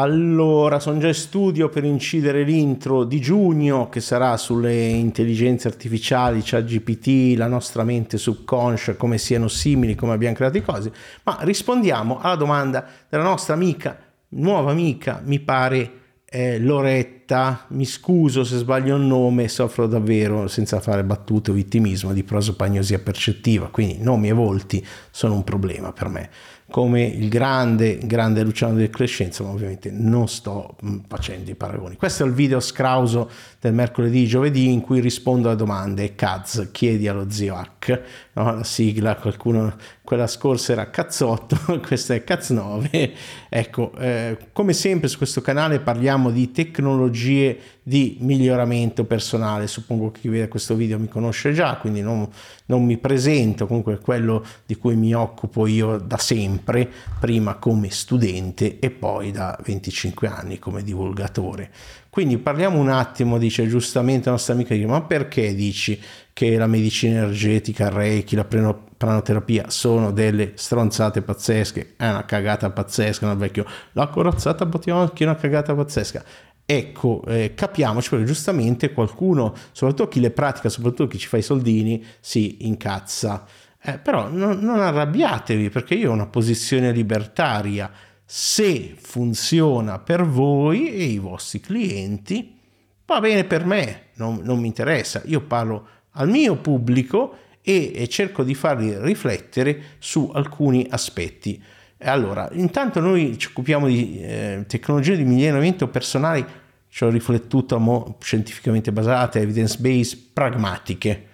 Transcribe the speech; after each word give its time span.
Allora, 0.00 0.78
sono 0.78 1.00
già 1.00 1.08
in 1.08 1.14
studio 1.14 1.68
per 1.68 1.82
incidere 1.82 2.44
l'intro 2.44 3.02
di 3.02 3.20
giugno 3.20 3.88
che 3.88 4.00
sarà 4.00 4.36
sulle 4.36 4.76
intelligenze 4.76 5.66
artificiali, 5.66 6.44
cioè 6.44 6.62
GPT, 6.62 7.36
la 7.36 7.48
nostra 7.48 7.82
mente 7.82 8.16
subconscia, 8.16 8.94
come 8.94 9.18
siano 9.18 9.48
simili, 9.48 9.96
come 9.96 10.12
abbiamo 10.12 10.36
creato 10.36 10.56
i 10.56 10.62
cose, 10.62 10.92
ma 11.24 11.38
rispondiamo 11.40 12.20
alla 12.20 12.36
domanda 12.36 12.86
della 13.08 13.24
nostra 13.24 13.54
amica, 13.54 13.98
nuova 14.28 14.70
amica, 14.70 15.20
mi 15.24 15.40
pare 15.40 15.90
eh, 16.26 16.60
Loretta, 16.60 17.17
mi 17.68 17.84
scuso 17.84 18.44
se 18.44 18.56
sbaglio 18.56 18.96
il 18.96 19.02
nome, 19.02 19.48
soffro 19.48 19.86
davvero 19.86 20.48
senza 20.48 20.80
fare 20.80 21.04
battute 21.04 21.50
o 21.50 21.54
vittimismo 21.54 22.12
di 22.12 22.22
prosopagnosia 22.22 22.98
percettiva, 22.98 23.68
quindi 23.68 23.98
nomi 24.00 24.28
e 24.28 24.32
volti 24.32 24.84
sono 25.10 25.34
un 25.34 25.44
problema 25.44 25.92
per 25.92 26.08
me 26.08 26.30
come 26.70 27.02
il 27.02 27.28
grande, 27.28 27.98
grande 27.98 28.42
Luciano 28.42 28.74
del 28.74 28.90
Crescenzo, 28.90 29.44
ma 29.44 29.50
ovviamente 29.50 29.90
non 29.90 30.28
sto 30.28 30.76
mm, 30.84 30.98
facendo 31.08 31.50
i 31.50 31.54
paragoni. 31.54 31.96
Questo 31.96 32.24
è 32.24 32.26
il 32.26 32.34
video 32.34 32.60
scrauso 32.60 33.30
del 33.58 33.72
mercoledì 33.72 34.26
giovedì 34.26 34.70
in 34.70 34.82
cui 34.82 35.00
rispondo 35.00 35.48
alle 35.48 35.56
domande 35.56 36.14
Kaz, 36.14 36.68
chiedi 36.70 37.08
allo 37.08 37.30
zio 37.30 37.54
Hack, 37.56 38.02
no? 38.34 38.54
la 38.56 38.64
sigla, 38.64 39.16
qualcuno, 39.16 39.76
quella 40.04 40.26
scorsa 40.26 40.72
era 40.72 40.90
Cazzotto, 40.90 41.80
questa 41.80 42.14
è 42.14 42.22
Caz 42.22 42.50
9. 42.50 43.12
ecco, 43.48 43.92
eh, 43.98 44.36
come 44.52 44.74
sempre 44.74 45.08
su 45.08 45.16
questo 45.16 45.40
canale 45.40 45.80
parliamo 45.80 46.30
di 46.30 46.50
tecnologie 47.18 47.58
di 47.82 48.18
miglioramento 48.20 49.04
personale, 49.04 49.66
suppongo 49.66 50.10
che 50.10 50.20
chi 50.20 50.28
vede 50.28 50.48
questo 50.48 50.74
video 50.74 50.98
mi 50.98 51.08
conosce 51.08 51.52
già, 51.52 51.76
quindi 51.76 52.02
non, 52.02 52.28
non 52.66 52.84
mi 52.84 52.98
presento, 52.98 53.66
comunque 53.66 53.94
è 53.94 53.98
quello 53.98 54.44
di 54.66 54.76
cui 54.76 54.94
mi 54.94 55.14
occupo 55.14 55.66
io 55.66 55.96
da 55.98 56.18
sempre, 56.18 56.88
prima 57.18 57.54
come 57.54 57.90
studente 57.90 58.78
e 58.78 58.90
poi 58.90 59.30
da 59.30 59.58
25 59.64 60.28
anni 60.28 60.58
come 60.58 60.82
divulgatore. 60.82 61.70
Quindi 62.10 62.38
parliamo 62.38 62.78
un 62.78 62.88
attimo, 62.88 63.38
dice 63.38 63.66
giustamente 63.68 64.26
la 64.26 64.32
nostra 64.32 64.54
amica, 64.54 64.74
ma 64.86 65.02
perché 65.02 65.54
dici 65.54 66.00
che 66.32 66.56
la 66.56 66.66
medicina 66.66 67.18
energetica, 67.18 67.86
il 67.86 67.92
Reiki, 67.92 68.34
la 68.34 68.44
pranoterapia 68.44 69.70
sono 69.70 70.10
delle 70.10 70.52
stronzate 70.54 71.22
pazzesche? 71.22 71.94
È 71.96 72.08
una 72.08 72.24
cagata 72.24 72.70
pazzesca, 72.70 73.26
no? 73.26 73.36
vecchio, 73.36 73.64
la 73.92 74.08
corazzata 74.08 74.66
Botionchi 74.66 75.22
è 75.22 75.26
una 75.26 75.36
cagata 75.36 75.74
pazzesca. 75.74 76.24
Ecco, 76.70 77.24
eh, 77.26 77.54
capiamoci 77.54 78.10
perché 78.10 78.26
giustamente 78.26 78.92
qualcuno, 78.92 79.54
soprattutto 79.72 80.08
chi 80.08 80.20
le 80.20 80.30
pratica, 80.30 80.68
soprattutto 80.68 81.06
chi 81.06 81.16
ci 81.16 81.26
fa 81.26 81.38
i 81.38 81.42
soldini, 81.42 82.04
si 82.20 82.66
incazza. 82.66 83.46
Eh, 83.80 83.96
però 83.96 84.28
non, 84.28 84.58
non 84.58 84.78
arrabbiatevi 84.78 85.70
perché 85.70 85.94
io 85.94 86.10
ho 86.10 86.12
una 86.12 86.26
posizione 86.26 86.92
libertaria. 86.92 87.90
Se 88.22 88.94
funziona 89.00 89.98
per 89.98 90.26
voi 90.26 90.90
e 90.90 91.04
i 91.04 91.16
vostri 91.16 91.60
clienti, 91.60 92.54
va 93.06 93.18
bene 93.18 93.44
per 93.44 93.64
me, 93.64 94.08
non, 94.16 94.40
non 94.42 94.60
mi 94.60 94.66
interessa. 94.66 95.22
Io 95.24 95.40
parlo 95.40 95.88
al 96.10 96.28
mio 96.28 96.56
pubblico 96.56 97.34
e, 97.62 97.92
e 97.94 98.08
cerco 98.08 98.42
di 98.42 98.54
farli 98.54 98.94
riflettere 98.98 99.96
su 100.00 100.30
alcuni 100.34 100.86
aspetti. 100.90 101.62
Allora, 102.00 102.48
intanto 102.52 103.00
noi 103.00 103.36
ci 103.38 103.48
occupiamo 103.48 103.88
di 103.88 104.20
eh, 104.20 104.64
tecnologie 104.68 105.16
di 105.16 105.24
miglioramento 105.24 105.88
personale, 105.88 106.46
ci 106.88 107.04
ho 107.04 107.08
riflettuto 107.08 107.78
mo, 107.78 108.16
scientificamente 108.20 108.92
basate, 108.92 109.40
evidence-based, 109.40 110.30
pragmatiche. 110.32 111.26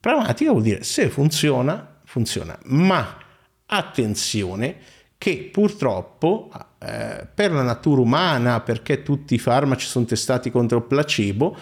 Pragmatica 0.00 0.50
vuol 0.50 0.62
dire 0.62 0.82
se 0.84 1.10
funziona, 1.10 2.00
funziona, 2.04 2.58
ma 2.64 3.18
attenzione 3.66 4.76
che 5.18 5.50
purtroppo 5.52 6.50
eh, 6.78 7.26
per 7.32 7.52
la 7.52 7.62
natura 7.62 8.00
umana, 8.00 8.60
perché 8.60 9.02
tutti 9.02 9.34
i 9.34 9.38
farmaci 9.38 9.86
sono 9.86 10.04
testati 10.06 10.50
contro 10.50 10.78
il 10.78 10.84
placebo, 10.84 11.56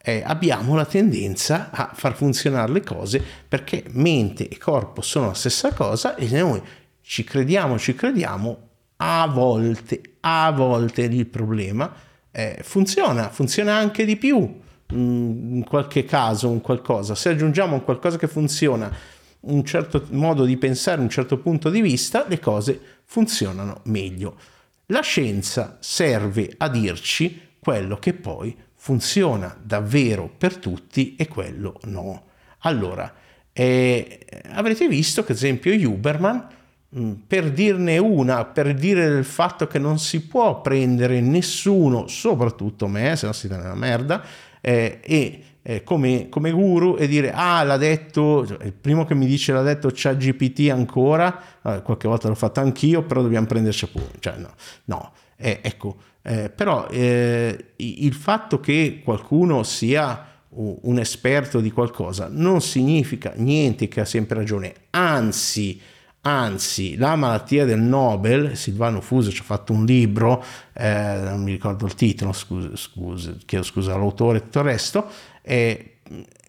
eh, 0.00 0.22
abbiamo 0.24 0.74
la 0.74 0.86
tendenza 0.86 1.70
a 1.70 1.90
far 1.92 2.14
funzionare 2.14 2.72
le 2.72 2.82
cose 2.82 3.22
perché 3.46 3.84
mente 3.90 4.48
e 4.48 4.56
corpo 4.56 5.02
sono 5.02 5.26
la 5.26 5.34
stessa 5.34 5.72
cosa 5.72 6.14
e 6.14 6.28
noi 6.30 6.62
ci 7.08 7.24
crediamo, 7.24 7.78
ci 7.78 7.94
crediamo, 7.94 8.68
a 8.96 9.26
volte, 9.28 10.16
a 10.20 10.52
volte 10.52 11.02
il 11.04 11.24
problema 11.24 11.90
eh, 12.30 12.58
funziona, 12.62 13.30
funziona 13.30 13.74
anche 13.76 14.04
di 14.04 14.16
più 14.16 14.38
mm, 14.92 15.54
in 15.56 15.64
qualche 15.64 16.04
caso 16.04 16.50
un 16.50 16.60
qualcosa. 16.60 17.14
Se 17.14 17.30
aggiungiamo 17.30 17.72
un 17.72 17.82
qualcosa 17.82 18.18
che 18.18 18.28
funziona, 18.28 18.94
un 19.40 19.64
certo 19.64 20.04
modo 20.10 20.44
di 20.44 20.58
pensare, 20.58 21.00
un 21.00 21.08
certo 21.08 21.38
punto 21.38 21.70
di 21.70 21.80
vista, 21.80 22.26
le 22.28 22.38
cose 22.38 22.78
funzionano 23.04 23.80
meglio. 23.84 24.36
La 24.86 25.00
scienza 25.00 25.78
serve 25.80 26.56
a 26.58 26.68
dirci 26.68 27.40
quello 27.58 27.96
che 27.96 28.12
poi 28.12 28.54
funziona 28.74 29.56
davvero 29.62 30.30
per 30.36 30.58
tutti 30.58 31.16
e 31.16 31.26
quello 31.26 31.80
no. 31.84 32.26
Allora, 32.60 33.10
eh, 33.54 34.26
avrete 34.50 34.86
visto 34.88 35.24
che 35.24 35.32
ad 35.32 35.38
esempio 35.38 35.72
Huberman 35.72 36.56
per 37.26 37.50
dirne 37.50 37.98
una, 37.98 38.46
per 38.46 38.72
dire 38.72 39.04
il 39.04 39.24
fatto 39.24 39.66
che 39.66 39.78
non 39.78 39.98
si 39.98 40.26
può 40.26 40.60
prendere 40.62 41.20
nessuno, 41.20 42.06
soprattutto 42.06 42.86
me, 42.86 43.14
se 43.14 43.26
no 43.26 43.32
si 43.32 43.46
dà 43.46 43.58
nella 43.58 43.74
merda, 43.74 44.24
eh, 44.60 45.00
e 45.02 45.42
eh, 45.60 45.84
come, 45.84 46.30
come, 46.30 46.50
guru 46.50 46.96
e 46.98 47.06
dire 47.06 47.30
ah 47.30 47.62
l'ha 47.62 47.76
detto, 47.76 48.46
cioè, 48.46 48.64
il 48.64 48.72
primo 48.72 49.04
che 49.04 49.14
mi 49.14 49.26
dice 49.26 49.52
l'ha 49.52 49.62
detto 49.62 49.90
c'ha 49.92 50.14
GPT 50.14 50.70
ancora, 50.70 51.42
eh, 51.62 51.82
qualche 51.82 52.08
volta 52.08 52.28
l'ho 52.28 52.34
fatto 52.34 52.60
anch'io, 52.60 53.02
però 53.02 53.20
dobbiamo 53.20 53.46
prenderci 53.46 53.88
pure, 53.88 54.12
cioè 54.20 54.36
no, 54.38 54.54
no. 54.84 55.12
Eh, 55.36 55.60
ecco, 55.62 55.96
eh, 56.22 56.48
però 56.48 56.88
eh, 56.88 57.72
il 57.76 58.14
fatto 58.14 58.60
che 58.60 59.02
qualcuno 59.04 59.62
sia 59.62 60.24
un 60.50 60.98
esperto 60.98 61.60
di 61.60 61.70
qualcosa 61.70 62.28
non 62.30 62.62
significa 62.62 63.32
niente 63.36 63.86
che 63.86 64.00
ha 64.00 64.04
sempre 64.06 64.38
ragione, 64.38 64.72
anzi 64.90 65.78
Anzi, 66.28 66.98
la 66.98 67.16
malattia 67.16 67.64
del 67.64 67.80
Nobel, 67.80 68.54
Silvano 68.54 69.00
Fuso 69.00 69.30
ci 69.30 69.40
ha 69.40 69.44
fatto 69.44 69.72
un 69.72 69.86
libro, 69.86 70.44
eh, 70.74 71.20
non 71.22 71.42
mi 71.42 71.52
ricordo 71.52 71.86
il 71.86 71.94
titolo, 71.94 72.32
scusa, 72.32 72.68
scusa, 72.74 73.34
chiedo 73.46 73.64
scusa 73.64 73.94
all'autore 73.94 74.36
e 74.36 74.42
tutto 74.42 74.58
il 74.58 74.64
resto, 74.66 75.06
eh, 75.40 76.00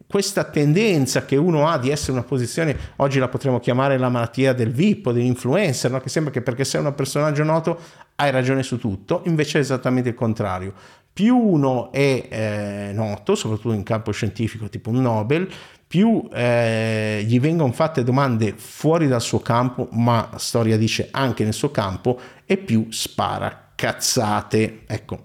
questa 0.06 0.44
tendenza 0.44 1.23
che 1.23 1.38
uno 1.38 1.69
ha 1.69 1.78
di 1.78 1.91
essere 1.91 2.12
in 2.12 2.18
una 2.18 2.28
posizione, 2.28 2.75
oggi 2.97 3.19
la 3.19 3.29
potremmo 3.29 3.62
chiamare 3.62 3.97
la 3.97 4.09
malattia 4.09 4.51
del 4.51 4.69
VIP 4.69 5.07
o 5.07 5.12
dell'influencer, 5.13 5.91
no? 5.91 6.01
che 6.01 6.09
sembra 6.09 6.34
che 6.34 6.41
perché 6.41 6.66
sei 6.66 6.84
un 6.84 6.94
personaggio 6.94 7.45
noto 7.45 7.79
hai 8.16 8.31
ragione 8.31 8.63
su 8.63 8.78
tutto, 8.79 9.22
invece 9.28 9.59
è 9.59 9.62
esattamente 9.62 10.09
il 10.09 10.16
contrario. 10.16 10.73
Più 11.13 11.38
uno 11.38 11.89
è 11.94 12.28
eh, 12.29 12.91
noto, 12.94 13.34
soprattutto 13.34 13.73
in 13.73 13.84
campo 13.84 14.12
scientifico 14.12 14.68
tipo 14.68 14.89
un 14.89 15.01
Nobel, 15.01 15.47
più 15.89 16.29
eh, 16.31 17.23
gli 17.25 17.39
vengono 17.39 17.72
fatte 17.72 18.03
domande 18.03 18.53
fuori 18.55 19.07
dal 19.07 19.23
suo 19.23 19.39
campo, 19.39 19.88
ma 19.94 20.29
storia 20.35 20.77
dice 20.77 21.07
anche 21.09 21.44
nel 21.44 21.53
suo 21.53 21.72
campo, 21.72 22.19
e 22.45 22.57
più 22.57 22.91
spara 22.91 23.72
cazzate. 23.73 24.83
Ecco. 24.85 25.19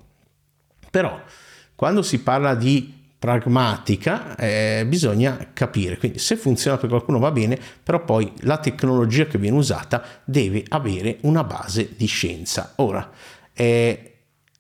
Però 0.91 1.21
quando 1.75 2.01
si 2.01 2.23
parla 2.23 2.55
di 2.55 3.03
pragmatica 3.19 4.37
eh, 4.37 4.85
bisogna 4.87 5.51
capire 5.55 5.97
quindi 5.97 6.19
se 6.19 6.37
funziona 6.37 6.77
per 6.77 6.91
qualcuno 6.91 7.19
va 7.19 7.31
bene 7.31 7.59
però 7.83 8.05
poi 8.05 8.31
la 8.41 8.59
tecnologia 8.59 9.25
che 9.25 9.39
viene 9.39 9.57
usata 9.57 10.03
deve 10.25 10.63
avere 10.69 11.17
una 11.23 11.43
base 11.43 11.95
di 11.97 12.05
scienza 12.05 12.75
ora 12.77 13.11
eh, 13.55 14.14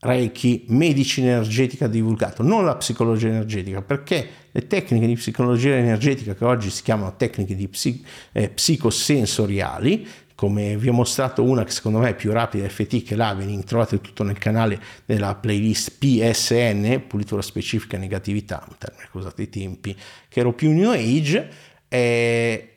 Reiki, 0.05 0.67
medicina 0.69 1.29
energetica 1.29 1.87
divulgato, 1.87 2.43
non 2.43 2.67
la 2.67 2.77
psicologia 2.77 3.29
energetica, 3.29 3.81
perché 3.81 4.29
le 4.51 4.67
tecniche 4.67 5.07
di 5.07 5.15
psicologia 5.15 5.77
energetica 5.77 6.35
che 6.35 6.45
oggi 6.45 6.69
si 6.69 6.83
chiamano 6.83 7.17
tecniche 7.17 7.57
di 7.57 7.67
psi, 7.69 8.05
eh, 8.33 8.51
psicosensoriali, 8.51 10.07
come 10.35 10.77
vi 10.77 10.89
ho 10.89 10.93
mostrato 10.93 11.43
una 11.43 11.65
che 11.65 11.71
secondo 11.71 12.01
me 12.01 12.11
è 12.11 12.15
più 12.15 12.33
rapida 12.33 12.69
FT 12.69 13.03
che 13.03 13.17
l'Avening, 13.17 13.65
trovate 13.65 14.03
tutto 14.03 14.25
nel 14.25 14.37
canale 14.37 14.79
della 15.07 15.35
playlist 15.37 15.97
PSN, 15.97 17.07
pulitura 17.07 17.41
specifica 17.41 17.97
negatività, 17.97 18.63
un 18.69 18.77
termine 18.77 19.05
che 19.11 19.17
ho 19.17 19.21
usato 19.21 19.41
ai 19.41 19.49
tempi, 19.49 19.97
che 20.29 20.41
ero 20.41 20.53
più 20.53 20.71
New 20.73 20.91
Age, 20.91 21.49
eh, 21.89 22.74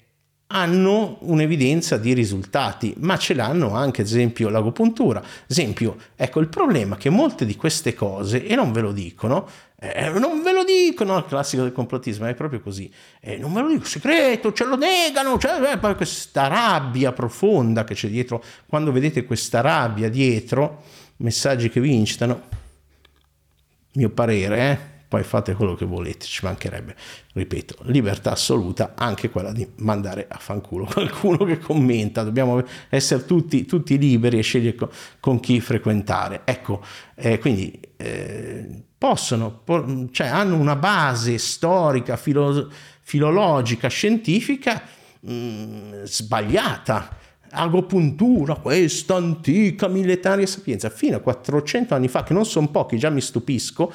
hanno 0.47 1.17
un'evidenza 1.21 1.97
di 1.97 2.13
risultati, 2.13 2.93
ma 2.99 3.17
ce 3.17 3.33
l'hanno 3.33 3.73
anche, 3.75 4.01
ad 4.01 4.07
esempio, 4.07 4.49
l'agopuntura. 4.49 5.21
Esempio, 5.45 5.97
ecco 6.15 6.39
il 6.39 6.47
problema 6.47 6.95
è 6.95 6.97
che 6.97 7.09
molte 7.09 7.45
di 7.45 7.55
queste 7.55 7.93
cose, 7.93 8.45
e 8.45 8.55
non 8.55 8.71
ve 8.71 8.81
lo 8.81 8.93
dicono, 8.93 9.47
eh, 9.79 10.09
non 10.09 10.41
ve 10.43 10.53
lo 10.53 10.63
dicono, 10.63 11.17
il 11.17 11.25
classico 11.25 11.63
del 11.63 11.73
complottismo 11.73 12.25
è 12.25 12.33
proprio 12.33 12.61
così, 12.61 12.91
eh, 13.19 13.37
non 13.37 13.53
ve 13.53 13.61
lo 13.61 13.67
dico, 13.69 13.85
segreto, 13.85 14.53
ce 14.53 14.63
lo 14.63 14.77
negano, 14.77 15.37
c'è 15.37 15.59
eh, 15.61 15.95
questa 15.95 16.47
rabbia 16.47 17.11
profonda 17.11 17.83
che 17.83 17.93
c'è 17.93 18.07
dietro, 18.07 18.41
quando 18.67 18.91
vedete 18.91 19.25
questa 19.25 19.59
rabbia 19.59 20.09
dietro, 20.09 20.83
messaggi 21.17 21.69
che 21.69 21.81
vi 21.81 21.93
incitano, 21.93 22.41
mio 23.93 24.09
parere, 24.09 24.69
eh, 24.69 24.96
poi 25.07 25.23
fate 25.23 25.53
quello 25.53 25.73
che 25.73 25.85
volete, 25.85 26.25
ci 26.25 26.43
mancherebbe, 26.43 26.95
ripeto, 27.33 27.77
libertà 27.83 28.31
assoluta, 28.31 28.93
anche 28.95 29.29
quella 29.29 29.53
di 29.53 29.65
mandare 29.77 30.27
a 30.29 30.37
fanculo 30.37 30.85
qualcuno 30.91 31.45
che 31.45 31.59
commenta, 31.59 32.23
dobbiamo 32.23 32.61
essere 32.89 33.25
tutti, 33.25 33.65
tutti 33.65 33.97
liberi 33.97 34.39
e 34.39 34.41
scegliere 34.41 34.75
con, 34.75 34.89
con 35.19 35.39
chi 35.39 35.61
frequentare. 35.61 36.41
Ecco, 36.43 36.83
eh, 37.15 37.39
quindi 37.39 37.79
eh, 37.95 38.83
possono, 38.97 39.61
cioè 40.11 40.27
hanno 40.27 40.57
una 40.57 40.75
base 40.75 41.37
storica, 41.37 42.17
filo, 42.17 42.69
filologica, 43.01 43.87
scientifica 43.87 44.81
mh, 45.21 45.31
mm, 45.31 46.03
sbagliata 46.03 47.15
agopuntura, 47.49 48.55
questa 48.55 49.15
antica 49.15 49.87
militaria 49.87 50.45
sapienza, 50.45 50.89
fino 50.89 51.15
a 51.15 51.19
400 51.21 51.95
anni 51.95 52.09
fa, 52.09 52.23
che 52.23 52.33
non 52.33 52.45
sono 52.45 52.67
pochi, 52.67 52.97
già 52.97 53.09
mi 53.09 53.21
stupisco, 53.21 53.91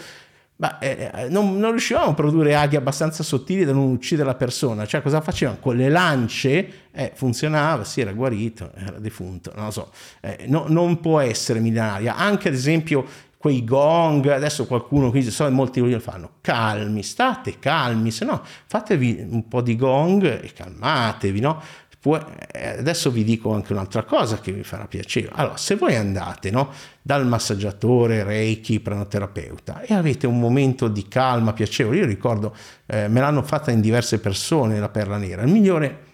ma 0.62 0.78
eh, 0.78 1.10
eh, 1.12 1.28
non, 1.28 1.58
non, 1.58 1.70
riuscivamo 1.70 2.10
a 2.10 2.14
produrre 2.14 2.54
aghi 2.54 2.76
abbastanza 2.76 3.24
sottili 3.24 3.64
da 3.64 3.72
non 3.72 3.90
uccidere 3.90 4.28
la 4.28 4.36
persona. 4.36 4.86
Cioè, 4.86 5.02
cosa 5.02 5.20
facevano? 5.20 5.58
Con 5.58 5.74
le 5.74 5.88
lance 5.88 6.68
eh, 6.92 7.10
funzionava, 7.16 7.82
si 7.82 8.00
era 8.00 8.12
guarito, 8.12 8.70
era 8.76 9.00
defunto, 9.00 9.52
non 9.56 9.64
lo 9.64 9.70
so. 9.72 9.90
Eh, 10.20 10.44
no, 10.46 10.66
non 10.68 11.00
può 11.00 11.18
essere 11.18 11.58
millenaria. 11.58 12.14
Anche 12.14 12.46
ad 12.46 12.54
esempio 12.54 13.04
quei 13.36 13.64
gong, 13.64 14.24
adesso 14.28 14.66
qualcuno 14.66 15.10
qui, 15.10 15.28
so, 15.28 15.50
molti 15.50 15.80
lo 15.80 15.98
fanno, 15.98 16.34
calmi, 16.40 17.02
state 17.02 17.58
calmi, 17.58 18.12
se 18.12 18.24
no 18.24 18.40
fatevi 18.66 19.26
un 19.28 19.48
po' 19.48 19.62
di 19.62 19.74
gong 19.74 20.44
e 20.44 20.52
calmatevi, 20.52 21.40
no? 21.40 21.60
Eh, 22.04 22.78
adesso 22.78 23.10
vi 23.10 23.22
dico 23.22 23.52
anche 23.52 23.72
un'altra 23.72 24.02
cosa 24.02 24.40
che 24.40 24.50
vi 24.52 24.64
farà 24.64 24.86
piacere. 24.86 25.30
Allora, 25.32 25.56
se 25.56 25.76
voi 25.76 25.94
andate 25.94 26.50
no, 26.50 26.70
dal 27.00 27.26
massaggiatore, 27.26 28.24
reiki, 28.24 28.80
pranoterapeuta 28.80 29.82
e 29.82 29.94
avete 29.94 30.26
un 30.26 30.40
momento 30.40 30.88
di 30.88 31.06
calma 31.06 31.52
piacevole, 31.52 31.98
io 31.98 32.06
ricordo, 32.06 32.54
eh, 32.86 33.06
me 33.08 33.20
l'hanno 33.20 33.42
fatta 33.42 33.70
in 33.70 33.80
diverse 33.80 34.18
persone 34.18 34.80
la 34.80 34.88
perla 34.88 35.16
nera, 35.16 35.42
il 35.42 35.52
migliore 35.52 36.10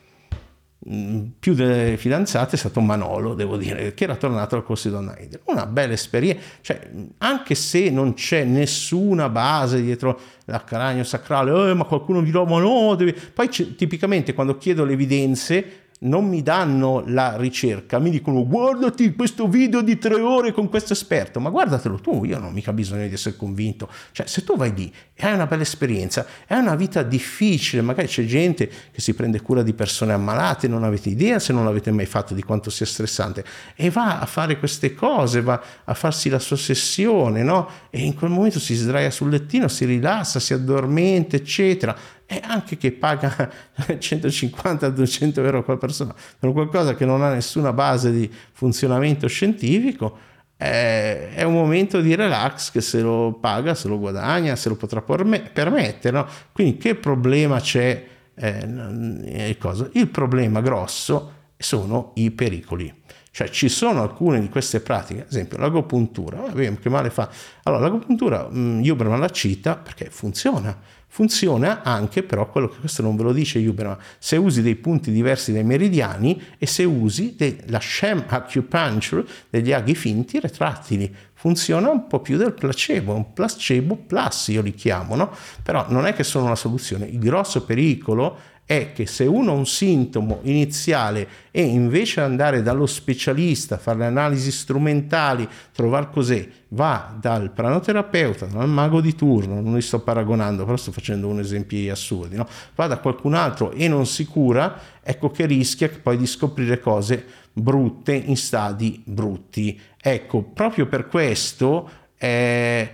più 0.81 1.55
delle 1.55 1.97
fidanzate 1.97 2.55
è 2.55 2.59
stato 2.59 2.81
Manolo, 2.81 3.35
devo 3.35 3.57
dire, 3.57 3.95
che 3.95 4.05
era 4.05 4.15
tornato 4.15 4.55
al 4.55 4.63
corso 4.63 4.89
di 4.89 4.95
Donna 4.95 5.17
Eder. 5.17 5.41
Una 5.47 5.67
bella 5.67 5.93
esperienza, 5.93 6.41
cioè, 6.61 6.89
anche 7.19 7.55
se 7.57 7.91
non 7.91 8.15
c'è 8.15 8.45
nessuna 8.45 9.29
base 9.29 9.83
dietro 9.83 10.19
la 10.45 10.63
cranio 10.63 11.03
sacrale, 11.03 11.71
eh, 11.71 11.75
ma 11.75 11.85
qualcuno 11.85 12.23
dirà, 12.23 12.45
ma 12.45 12.61
no, 12.61 12.95
devi... 12.95 13.13
poi 13.13 13.49
tipicamente 13.49 14.33
quando 14.35 14.57
chiedo 14.57 14.85
le 14.85 14.93
evidenze 14.93 15.88
non 16.00 16.29
mi 16.29 16.43
danno 16.43 17.03
la 17.06 17.37
ricerca, 17.37 17.99
mi 17.99 18.11
dicono 18.11 18.47
guardati 18.47 19.15
questo 19.15 19.49
video 19.49 19.83
di 19.83 19.99
tre 19.99 20.21
ore 20.21 20.53
con 20.53 20.69
questo 20.69 20.93
esperto, 20.93 21.41
ma 21.41 21.50
guardatelo 21.50 21.97
tu, 21.97 22.25
io 22.25 22.39
non 22.39 22.49
ho 22.49 22.50
mica 22.53 22.73
bisogno 22.73 23.06
di 23.09 23.15
essere 23.15 23.37
convinto, 23.37 23.89
cioè 24.12 24.27
se 24.27 24.45
tu 24.45 24.56
vai 24.56 24.73
lì 24.75 24.93
e 25.15 25.27
hai 25.27 25.35
una 25.35 25.47
bella 25.47 25.62
esperienza, 25.62 26.25
è 26.47 26.55
una 26.55 26.77
vita 26.77 27.03
difficile, 27.03 27.83
magari 27.83 28.06
c'è 28.06 28.25
gente 28.25 28.71
che 28.93 29.00
si 29.00 29.15
prende 29.15 29.41
cura 29.41 29.62
di 29.62 29.73
persone 29.73 30.12
ammalate, 30.12 30.69
non 30.69 30.85
avete 30.85 31.09
idea 31.09 31.41
se 31.41 31.53
non 31.53 31.65
l'avete 31.65 31.91
mai 31.91 32.06
fatto 32.06 32.33
di 32.33 32.43
quanto 32.43 32.71
sia 32.71 32.87
stressante 32.87 33.44
e 33.75 33.91
va 33.91 34.21
a 34.21 34.27
fare 34.27 34.59
queste 34.59 34.94
cose, 34.94 35.43
va 35.43 35.61
a 35.85 35.94
farsi 35.94 36.29
la 36.29 36.39
sua 36.39 36.56
sessione, 36.56 37.43
no? 37.43 37.69
E 37.91 38.03
in 38.03 38.15
quel 38.15 38.31
momento 38.31 38.61
si 38.61 38.75
sdraia 38.75 39.11
sul 39.11 39.31
lettino, 39.31 39.67
si 39.67 39.85
rilassa, 39.85 40.39
si 40.39 40.53
addormenta, 40.53 41.35
eccetera 41.35 41.97
e 42.31 42.43
anche 42.45 42.77
che 42.77 42.93
paga 42.93 43.51
150-200 43.89 45.43
euro 45.43 45.65
quella 45.65 45.79
persona 45.79 46.15
per 46.39 46.53
qualcosa 46.53 46.95
che 46.95 47.07
non 47.07 47.23
ha 47.23 47.33
nessuna 47.33 47.73
base 47.73 48.13
di 48.13 48.31
funzionamento 48.53 49.27
scientifico, 49.29 50.19
è, 50.55 51.31
è 51.35 51.43
un 51.45 51.55
momento 51.55 52.03
di 52.03 52.15
relax 52.15 52.71
che 52.71 52.83
se 52.83 53.01
lo 53.01 53.39
paga, 53.41 53.75
se 53.75 53.89
lo 53.89 53.99
guadagna, 53.99 54.57
se 54.57 54.69
lo 54.69 54.77
potrà 54.77 55.01
permettere. 55.01 56.11
No? 56.11 56.27
Quindi 56.53 56.77
che 56.77 56.97
problema 56.97 57.61
c'è? 57.61 58.05
Eh, 58.35 59.57
il 59.93 60.09
problema 60.09 60.61
grosso 60.61 61.33
sono 61.57 62.13
i 62.17 62.31
pericoli. 62.31 62.95
Cioè 63.38 63.50
ci 63.50 63.69
sono 63.69 64.02
alcune 64.02 64.40
di 64.40 64.49
queste 64.49 64.81
pratiche, 64.81 65.20
ad 65.20 65.29
esempio 65.29 65.58
l'agopuntura, 65.58 66.38
vabbè, 66.38 66.76
che 66.81 66.88
male 66.88 67.08
fa? 67.08 67.31
Allora 67.62 67.82
l'agopuntura, 67.82 68.49
mh, 68.50 68.81
Huberman 68.85 69.20
la 69.20 69.29
cita 69.29 69.76
perché 69.76 70.08
funziona, 70.11 70.76
funziona 71.06 71.85
anche 71.85 72.25
però 72.25 72.50
quello 72.50 72.69
che 72.69 72.81
questo 72.81 73.00
non 73.02 73.14
ve 73.14 73.23
lo 73.23 73.32
dice 73.32 73.64
Huberman, 73.64 73.96
se 74.19 74.35
usi 74.35 74.61
dei 74.61 74.75
punti 74.75 75.12
diversi 75.12 75.52
dai 75.52 75.62
meridiani 75.62 76.43
e 76.58 76.67
se 76.67 76.82
usi 76.82 77.37
de, 77.37 77.58
la 77.67 77.79
sham 77.79 78.25
acupuncture 78.26 79.25
degli 79.49 79.73
aghi 79.73 79.94
finti 79.94 80.41
retrattili, 80.41 81.14
funziona 81.32 81.91
un 81.91 82.08
po' 82.08 82.19
più 82.19 82.38
del 82.38 82.55
placebo, 82.55 83.14
un 83.14 83.32
placebo 83.34 83.94
plus 83.94 84.49
io 84.49 84.62
li 84.62 84.75
chiamo, 84.75 85.14
no? 85.14 85.31
Però 85.62 85.87
non 85.91 86.06
è 86.06 86.12
che 86.12 86.25
sono 86.25 86.46
una 86.46 86.56
soluzione, 86.56 87.06
il 87.06 87.20
grosso 87.20 87.64
pericolo 87.64 88.37
è 88.69 88.93
che 88.93 89.06
se 89.06 89.25
uno 89.25 89.53
ha 89.53 89.55
un 89.55 89.65
sintomo 89.65 90.41
iniziale 90.43 91.26
e 91.50 91.62
invece 91.62 92.20
andare 92.20 92.61
dallo 92.61 92.85
specialista, 92.85 93.79
fare 93.79 94.00
le 94.00 94.05
analisi 94.05 94.53
strumentali, 94.53 95.49
trovare 95.73 96.11
cos'è, 96.11 96.47
va 96.69 97.17
dal 97.19 97.50
pranoterapeuta, 97.50 98.44
dal 98.44 98.69
mago 98.69 99.00
di 99.00 99.15
turno, 99.15 99.62
non 99.62 99.73
li 99.73 99.81
sto 99.81 100.00
paragonando, 100.00 100.67
però 100.67 100.76
sto 100.76 100.93
facendo 100.93 101.29
un 101.29 101.38
esempio 101.38 101.91
assurdi, 101.91 102.37
no? 102.37 102.47
va 102.75 102.87
da 102.87 102.99
qualcun 102.99 103.32
altro 103.32 103.70
e 103.70 103.88
non 103.88 104.05
si 104.05 104.26
cura, 104.26 104.79
ecco 105.03 105.31
che 105.31 105.47
rischia 105.47 105.88
poi 106.03 106.19
di 106.19 106.26
scoprire 106.26 106.79
cose 106.79 107.25
brutte 107.50 108.12
in 108.12 108.37
stadi 108.37 109.00
brutti. 109.03 109.81
Ecco, 109.99 110.43
proprio 110.43 110.87
per 110.87 111.09
questo... 111.09 111.88
Eh, 112.19 112.91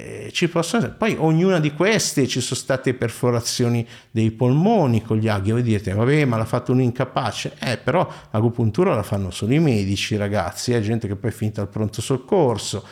eh, 0.00 0.30
ci 0.32 0.48
possono 0.48 0.82
essere. 0.82 0.96
Poi 0.96 1.16
ognuna 1.18 1.58
di 1.58 1.72
queste 1.72 2.28
ci 2.28 2.40
sono 2.40 2.58
state 2.60 2.94
perforazioni 2.94 3.84
dei 4.12 4.30
polmoni 4.30 5.02
con 5.02 5.16
gli 5.16 5.26
aghi. 5.26 5.50
Voi 5.50 5.62
dite, 5.62 5.92
vabbè, 5.92 6.24
ma 6.24 6.36
l'ha 6.36 6.44
fatto 6.44 6.70
un 6.70 6.80
incapace. 6.80 7.56
Eh, 7.58 7.78
però 7.78 8.08
l'agopuntura 8.30 8.94
la 8.94 9.02
fanno 9.02 9.32
solo 9.32 9.54
i 9.54 9.58
medici, 9.58 10.16
ragazzi, 10.16 10.72
è 10.72 10.80
gente 10.80 11.08
che 11.08 11.16
poi 11.16 11.30
è 11.30 11.32
finita 11.32 11.62
al 11.62 11.68
pronto 11.68 12.00
soccorso. 12.00 12.86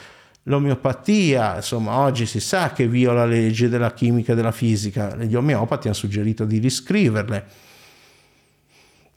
L'omeopatia, 0.44 1.56
insomma, 1.56 1.98
oggi 1.98 2.26
si 2.26 2.40
sa 2.40 2.72
che 2.72 2.88
viola 2.88 3.24
le 3.24 3.40
leggi 3.40 3.68
della 3.68 3.92
chimica 3.92 4.32
e 4.32 4.34
della 4.34 4.52
fisica. 4.52 5.14
Gli 5.16 5.36
omeopati 5.36 5.86
hanno 5.86 5.96
suggerito 5.96 6.44
di 6.44 6.58
riscriverle 6.58 7.46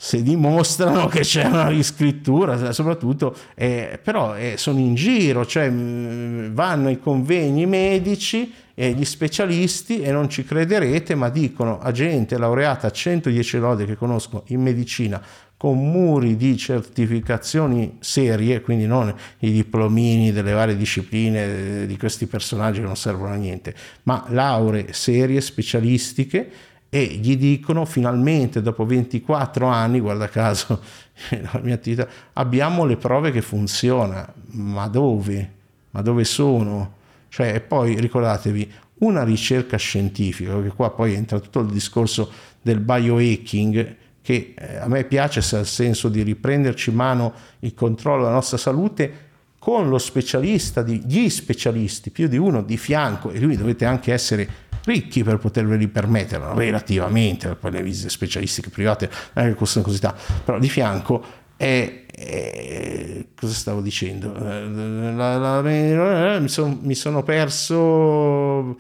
se 0.02 0.24
dimostrano 0.24 1.08
che 1.08 1.20
c'è 1.20 1.44
una 1.44 1.68
riscrittura, 1.68 2.72
soprattutto, 2.72 3.36
eh, 3.54 4.00
però 4.02 4.34
eh, 4.34 4.54
sono 4.56 4.80
in 4.80 4.96
giro, 4.96 5.46
cioè 5.46 5.70
mh, 5.70 5.76
mm, 5.76 6.54
vanno 6.54 6.88
ai 6.88 7.00
convegni 7.00 7.66
medici 7.66 8.54
e 8.74 8.94
gli 8.94 9.04
specialisti 9.04 10.00
e 10.00 10.14
non 10.14 10.30
ci 10.30 10.46
crederete, 10.46 11.16
ma 11.16 11.28
dicono 11.28 11.82
a 11.82 11.92
gente 11.92 12.38
laureata 12.38 12.88
a 12.88 12.92
110 12.92 13.58
lode 13.58 13.86
che 13.86 13.98
conosco 13.98 14.46
in 14.48 14.62
medicina 14.62 15.22
con 15.58 15.92
muri 15.92 16.38
di 16.38 16.56
certificazioni 16.56 17.98
serie, 18.00 18.62
quindi 18.62 18.88
non 18.88 19.14
i 19.40 19.52
diplomini 19.52 20.32
delle 20.32 20.54
varie 20.54 20.78
discipline 20.78 21.86
di 21.86 21.98
questi 21.98 22.26
personaggi 22.26 22.80
che 22.80 22.86
non 22.86 22.96
servono 22.96 23.34
a 23.34 23.36
niente, 23.36 23.76
ma 24.04 24.24
lauree 24.30 24.94
serie, 24.94 25.42
specialistiche, 25.42 26.50
e 26.90 27.06
gli 27.06 27.38
dicono 27.38 27.86
finalmente 27.86 28.62
dopo 28.64 28.84
24 28.84 29.68
anni, 29.68 30.00
guarda 30.00 30.28
caso, 30.28 30.82
la 31.30 31.60
mia 31.62 31.76
attività, 31.76 32.08
abbiamo 32.34 32.84
le 32.86 32.98
prove 32.98 33.32
che 33.32 33.42
funziona, 33.42 34.32
ma 34.54 34.88
dove? 34.88 35.54
Ma 35.92 36.02
dove 36.02 36.24
sono? 36.24 36.98
Cioè, 37.30 37.62
poi 37.62 38.00
ricordatevi, 38.00 38.72
una 39.00 39.24
ricerca 39.24 39.78
scientifica, 39.78 40.54
perché 40.54 40.70
qua 40.70 40.90
poi 40.90 41.14
entra 41.14 41.40
tutto 41.40 41.60
il 41.60 41.68
discorso 41.68 42.32
del 42.62 42.80
biohacking, 42.80 43.96
che 44.22 44.54
eh, 44.58 44.78
a 44.78 44.88
me 44.88 45.04
piace 45.04 45.40
il 45.40 45.66
senso 45.66 46.10
di 46.10 46.24
riprenderci 46.24 46.90
in 46.90 46.96
mano 46.96 47.34
il 47.60 47.74
controllo 47.76 48.24
della 48.24 48.34
nostra 48.34 48.58
salute 48.58 49.28
con 49.60 49.90
lo 49.90 49.98
specialista, 49.98 50.82
di, 50.82 51.04
gli 51.06 51.30
specialisti, 51.30 52.10
più 52.10 52.28
di 52.28 52.38
uno 52.38 52.64
di 52.64 52.78
fianco, 52.78 53.30
e 53.30 53.40
lui 53.40 53.56
dovete 53.56 53.86
anche 53.86 54.12
essere 54.12 54.50
ricchi 54.90 55.24
per 55.24 55.38
poterveli 55.38 55.88
permettere, 55.88 56.54
relativamente, 56.54 57.56
poi 57.56 57.72
le 57.72 57.84
visite 57.84 58.10
specialistiche 58.10 58.70
private 58.70 59.10
non 59.34 59.46
è 59.46 59.50
che 59.50 59.56
costano 59.56 59.86
così 59.86 60.00
tanto, 60.00 60.22
però 60.44 60.60
di 60.60 60.70
fianco 60.70 61.24
è, 61.56 62.06
è, 62.06 63.26
cosa 63.36 63.54
stavo 63.54 63.82
dicendo? 63.82 64.34
La, 64.34 65.38
la, 65.38 65.62
la, 65.62 66.40
mi, 66.40 66.48
son, 66.48 66.80
mi, 66.82 66.96
sono 66.96 67.22
perso. 67.22 68.78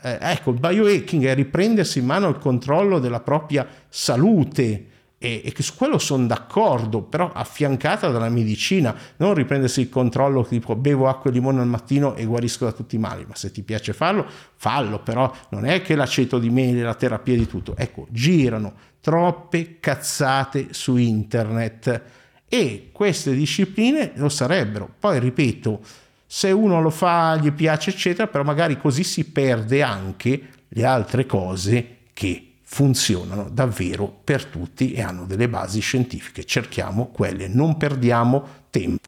Eh, 0.00 0.18
ecco, 0.18 0.50
il 0.50 0.58
biohacking 0.58 1.26
è 1.26 1.34
riprendersi 1.34 1.98
in 1.98 2.06
mano 2.06 2.28
il 2.28 2.38
controllo 2.38 2.98
della 2.98 3.20
propria 3.20 3.66
salute 3.88 4.86
e, 5.22 5.42
e 5.44 5.62
su 5.62 5.76
quello 5.76 5.98
sono 5.98 6.26
d'accordo, 6.26 7.00
però 7.00 7.30
affiancata 7.32 8.08
dalla 8.08 8.28
medicina, 8.28 8.94
non 9.18 9.34
riprendersi 9.34 9.80
il 9.82 9.88
controllo 9.88 10.44
tipo 10.44 10.74
bevo 10.74 11.08
acqua 11.08 11.30
e 11.30 11.34
limone 11.34 11.60
al 11.60 11.68
mattino 11.68 12.16
e 12.16 12.24
guarisco 12.24 12.64
da 12.64 12.72
tutti 12.72 12.96
i 12.96 12.98
mali, 12.98 13.24
ma 13.26 13.36
se 13.36 13.52
ti 13.52 13.62
piace 13.62 13.92
farlo, 13.92 14.26
fallo, 14.56 14.98
però 14.98 15.32
non 15.50 15.64
è 15.64 15.80
che 15.80 15.94
l'aceto 15.94 16.40
di 16.40 16.50
mele, 16.50 16.82
la 16.82 16.94
terapia 16.94 17.36
di 17.36 17.46
tutto, 17.46 17.76
ecco, 17.76 18.06
girano 18.10 18.90
troppe 19.00 19.78
cazzate 19.78 20.68
su 20.70 20.96
internet 20.96 22.02
e 22.48 22.90
queste 22.92 23.32
discipline 23.34 24.12
lo 24.16 24.28
sarebbero. 24.28 24.88
Poi 24.98 25.18
ripeto, 25.20 25.80
se 26.26 26.50
uno 26.50 26.80
lo 26.80 26.90
fa 26.90 27.36
gli 27.36 27.52
piace 27.52 27.90
eccetera, 27.90 28.26
però 28.26 28.42
magari 28.42 28.78
così 28.78 29.04
si 29.04 29.24
perde 29.24 29.82
anche 29.82 30.48
le 30.68 30.84
altre 30.84 31.26
cose 31.26 31.98
che 32.12 32.51
funzionano 32.72 33.50
davvero 33.52 34.10
per 34.24 34.46
tutti 34.46 34.92
e 34.92 35.02
hanno 35.02 35.26
delle 35.26 35.46
basi 35.46 35.80
scientifiche. 35.80 36.46
Cerchiamo 36.46 37.08
quelle, 37.08 37.46
non 37.46 37.76
perdiamo 37.76 38.42
tempo. 38.70 38.96